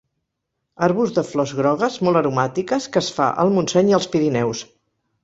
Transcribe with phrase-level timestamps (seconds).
[0.85, 4.65] Arbust de flors grogues, molt aromàtiques, que es fa al Montseny i als Pirineus.